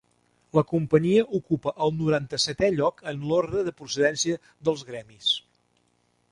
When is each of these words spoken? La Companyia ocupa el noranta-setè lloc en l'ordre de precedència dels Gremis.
La 0.59 0.61
Companyia 0.69 1.25
ocupa 1.39 1.73
el 1.87 1.93
noranta-setè 1.99 2.71
lloc 2.79 3.05
en 3.13 3.29
l'ordre 3.33 3.63
de 3.69 3.77
precedència 3.83 4.41
dels 4.67 4.85
Gremis. 4.91 5.33